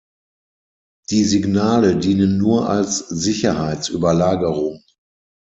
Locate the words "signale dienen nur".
1.25-2.67